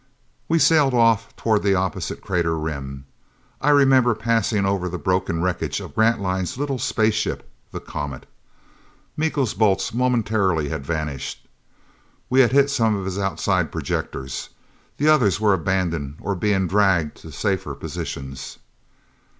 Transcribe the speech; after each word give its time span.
We 0.49 0.57
sailed 0.57 0.95
off 0.95 1.35
toward 1.35 1.61
the 1.61 1.75
opposite 1.75 2.21
crater 2.21 2.57
rim. 2.57 3.05
I 3.61 3.69
remember 3.69 4.15
passing 4.15 4.65
over 4.65 4.89
the 4.89 4.97
broken 4.97 5.43
wreckage 5.43 5.79
of 5.79 5.93
Grantline's 5.93 6.57
little 6.57 6.79
spaceship, 6.79 7.47
the 7.71 7.79
Comet. 7.79 8.25
Miko's 9.15 9.53
bolts 9.53 9.93
momentarily 9.93 10.69
had 10.69 10.83
vanished. 10.83 11.45
We 12.31 12.39
had 12.39 12.51
hit 12.51 12.71
some 12.71 12.95
of 12.95 13.05
his 13.05 13.19
outside 13.19 13.71
projectors; 13.71 14.49
the 14.97 15.07
others 15.07 15.39
were 15.39 15.53
abandoned, 15.53 16.15
or 16.19 16.33
being 16.33 16.67
dragged 16.67 17.17
to 17.17 17.31
safer 17.31 17.75
positions. 17.75 18.57